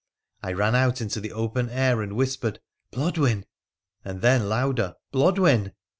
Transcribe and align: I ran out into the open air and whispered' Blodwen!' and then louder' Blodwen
I 0.41 0.53
ran 0.53 0.73
out 0.73 0.99
into 0.99 1.19
the 1.21 1.31
open 1.31 1.69
air 1.69 2.01
and 2.01 2.15
whispered' 2.15 2.59
Blodwen!' 2.91 3.45
and 4.03 4.21
then 4.23 4.49
louder' 4.49 4.95
Blodwen 5.13 5.73